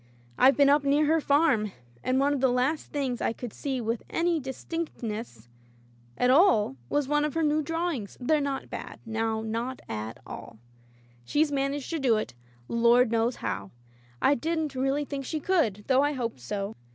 [0.35, 3.79] I've been up near her farm, and one of the last things I could see
[3.79, 5.47] with any distinct ness
[6.17, 8.17] at all was one of her new drawings.
[8.19, 10.57] They're not bad, now— not at all.
[11.23, 11.53] She's Digitized by LjOOQ IC E.
[11.53, 12.33] Holbrookes Patience managed to do it—
[12.83, 13.71] Lord knows how.
[14.23, 16.73] I didn't really think she could, though I hoped so.